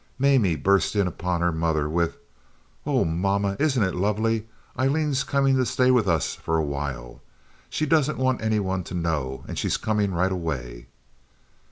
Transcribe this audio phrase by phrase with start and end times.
[0.17, 2.17] Mamie burst in upon her mother with:
[2.87, 4.47] "Oh, mama, isn't it lovely?
[4.75, 7.21] Aileen's coming to stay with us for a while.
[7.69, 10.87] She doesn't want any one to know, and she's coming right away."